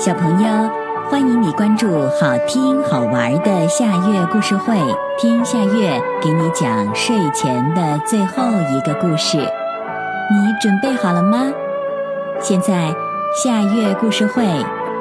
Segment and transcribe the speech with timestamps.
[0.00, 0.48] 小朋友，
[1.10, 4.74] 欢迎你关注好听好玩的夏月故事会，
[5.18, 9.36] 听夏月给你讲睡前的最后一个故事。
[9.36, 11.52] 你准备好了吗？
[12.40, 12.94] 现在
[13.44, 14.42] 夏月故事会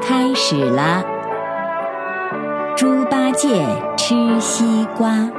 [0.01, 1.01] 开始啦！
[2.75, 5.29] 猪八戒吃西瓜。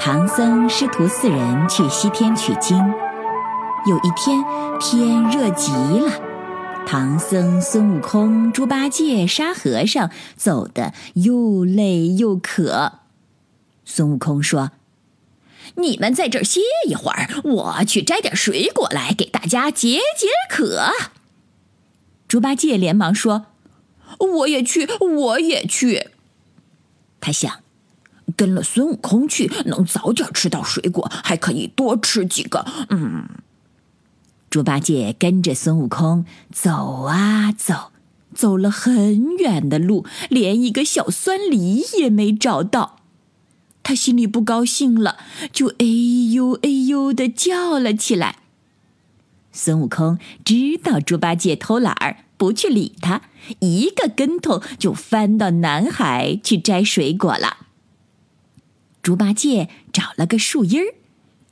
[0.00, 2.92] 唐僧师徒四人去西天取经。
[3.86, 4.42] 有一天，
[4.80, 6.10] 天热极了，
[6.88, 12.94] 唐僧、孙悟空、猪八戒、沙和尚走得又累又渴。
[13.84, 14.72] 孙悟空说
[15.78, 20.90] ：“你们在这儿歇一会儿，我去摘点水果来给大家解解渴。
[22.26, 23.46] ”猪八戒连忙说
[24.18, 26.08] ：“我也去，我也去。”
[27.22, 27.60] 他想，
[28.36, 32.66] 跟了孙悟空去，能早点吃到水果，还可以多吃几个。
[32.90, 33.28] 嗯。
[34.56, 37.92] 猪八戒跟着孙悟空走啊走，
[38.34, 43.00] 走了很远的路，连一个小酸梨也没找到。
[43.82, 45.18] 他心里不高兴了，
[45.52, 45.84] 就哎
[46.32, 48.38] 呦哎呦的叫了起来。
[49.52, 53.20] 孙悟空知道猪八戒偷懒儿，不去理他，
[53.58, 57.66] 一个跟头就翻到南海去摘水果了。
[59.02, 60.94] 猪八戒找了个树荫儿。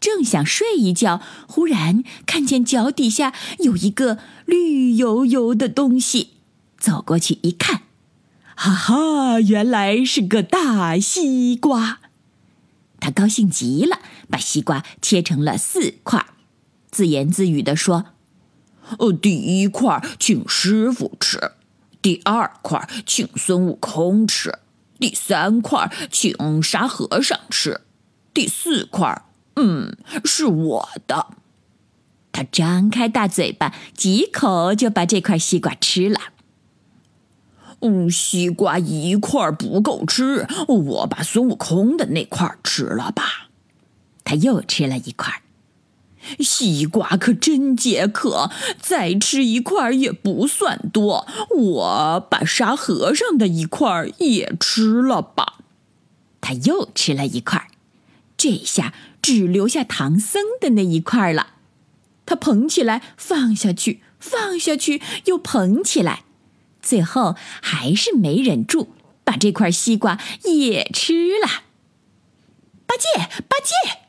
[0.05, 6.35] 正想睡一觉，忽然看见脚底下有一个绿油油的东西，
[6.77, 7.85] 走过去一看，
[8.55, 12.01] 哈哈，原来是个大西瓜。
[13.01, 16.27] 他高兴极了，把西瓜切成了四块，
[16.91, 18.05] 自言自语地说
[19.01, 21.53] ：“哦，第一块请师傅吃，
[22.03, 24.59] 第二块请孙悟空吃，
[24.99, 27.81] 第三块请沙和尚吃，
[28.35, 29.25] 第四块。”
[29.57, 31.29] 嗯，是我的。
[32.33, 36.21] 他张开大嘴巴，几口就把这块西瓜吃了。
[37.81, 43.51] 嗯，西瓜一块不够吃，我把孙悟空的那块吃了吧。
[44.25, 45.43] 他又吃了一块。
[46.41, 51.27] 西瓜可真解渴，再吃一块也不算多。
[51.55, 55.59] 我把沙和尚的一块也吃了吧。
[56.41, 57.69] 他又吃了一块。
[58.39, 61.55] 这下只留下唐僧的那一块了，
[62.27, 66.25] 他捧起来放下去，放下去又捧起来，
[66.83, 68.89] 最后还是没忍住，
[69.25, 71.63] 把这块西瓜也吃了。
[72.85, 73.09] 八戒，
[73.49, 74.01] 八戒！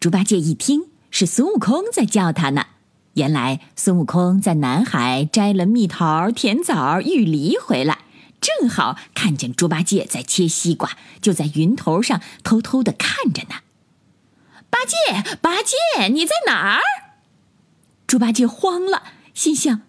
[0.00, 2.64] 猪八戒一听是孙悟空在叫他呢，
[3.12, 7.98] 原来孙悟空在南海摘了蜜桃、甜枣、玉梨回来。
[8.58, 13.60] 正好看见猪八戒在切西瓜，就在云头上偷偷的看着呢。
[14.68, 16.80] 八戒，八戒，你在哪儿？
[18.06, 19.02] 猪八戒慌了，
[19.34, 19.82] 心想：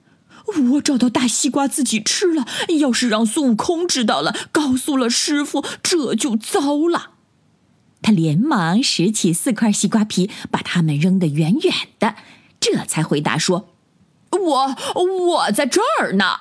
[0.74, 2.48] 我找到大西瓜自己吃了，
[2.80, 7.12] 要是让孙悟空知道了，告诉了师傅，这就糟了。
[8.02, 12.16] 他连忙拾起四块西瓜皮，把它们扔得远远的，
[12.60, 13.70] 这才回答说
[14.32, 16.40] ：“我我在这儿呢。”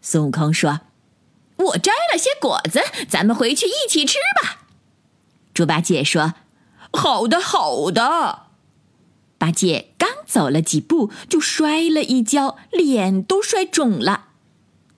[0.00, 0.82] 孙悟空说。
[1.62, 4.66] 我摘了些果子，咱们回去一起吃吧。
[5.54, 6.34] 猪八戒说
[6.92, 8.46] ：“好的，好的。”
[9.38, 14.28] 八戒刚走了几步，就摔了一跤，脸都摔肿了。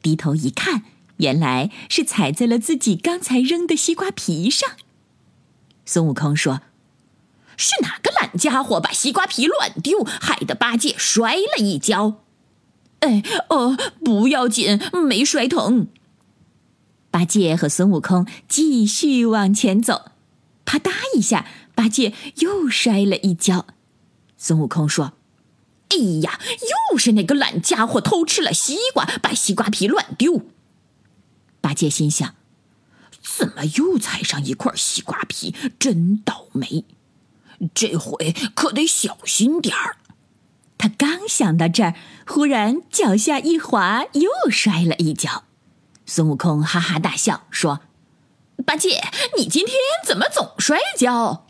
[0.02, 0.82] 低头一看，
[1.16, 4.70] 原来是踩在了自己刚才扔的西瓜皮上。
[5.86, 6.60] 孙悟空说
[7.56, 12.16] ：“是哪个懒家伙把西瓜皮乱丢，害得八戒摔了一跤？”
[13.00, 15.88] 哎，哦，不要紧，没摔疼。
[17.14, 20.10] 八戒和孙悟空继续往前走，
[20.64, 23.66] 啪嗒一下，八戒又摔了一跤。
[24.36, 25.12] 孙悟空说
[25.90, 26.40] ：“哎呀，
[26.90, 30.42] 又是那个懒家伙偷吃了西瓜，把西瓜皮乱丢。”
[31.62, 32.34] 八戒心想
[33.22, 35.54] ：“怎么又踩上一块西瓜皮？
[35.78, 36.84] 真倒霉！
[37.72, 39.98] 这回可得小心点儿。”
[40.76, 41.94] 他刚想到这儿，
[42.26, 45.44] 忽然脚下一滑，又摔了一跤。
[46.06, 47.80] 孙悟空哈哈大笑说
[48.66, 49.02] ：“八戒，
[49.38, 51.46] 你今天怎么总摔跤？”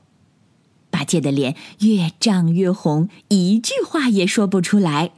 [0.91, 5.11] 八戒的脸越涨越红，一句话也说不出来。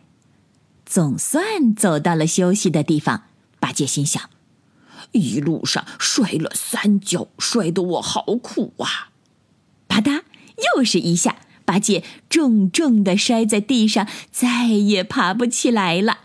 [0.87, 3.25] 总算走到了休息的地方，
[3.61, 4.31] 八戒心想
[5.13, 9.11] ：“一路上摔了三跤，摔得我好苦啊！”
[9.87, 10.23] 啪嗒，
[10.77, 16.21] 又是一下，八戒重重的摔在地上，再也爬不起来了。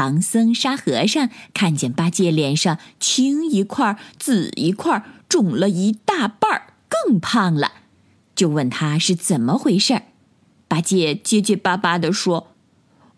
[0.00, 7.70] 唐僧、沙和尚看见八戒脸上青一块紫一块，肿了一大半儿，更胖了，
[8.34, 10.04] 就问他是怎么回事儿。
[10.66, 12.46] 八戒结结巴巴地说：“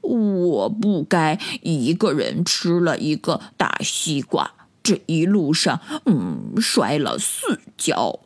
[0.03, 4.51] 我不该一个人吃了一个大西瓜，
[4.83, 8.19] 这一路上，嗯，摔了四跤。”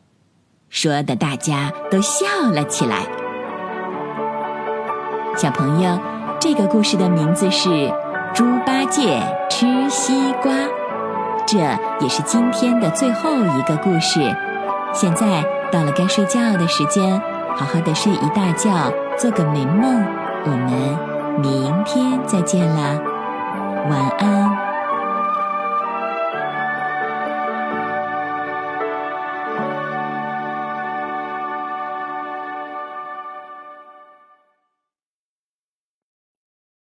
[0.70, 3.06] 说的大家都笑了起来。
[5.36, 6.00] 小朋友，
[6.40, 7.68] 这个故事的名字是
[8.34, 10.52] 《猪八戒吃西瓜》，
[11.46, 11.58] 这
[12.00, 14.20] 也是今天的最后一个故事。
[14.92, 17.20] 现在到了该睡觉的时间，
[17.56, 20.04] 好好的睡一大觉，做个美梦。
[20.44, 23.00] 我们明天再见啦，
[23.88, 24.65] 晚安。